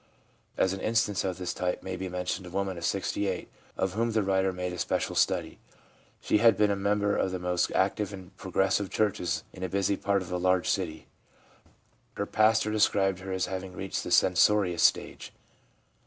[0.57, 4.13] As an instance of this type may be mentioned a woman of 68, of whom
[4.13, 5.59] the writer made a special study.
[6.21, 9.61] She had been a member of one of the most active and progressive churches in
[9.61, 11.05] a busy part of a large city.
[12.15, 15.33] Her pastor described her as having reached the censorious stage.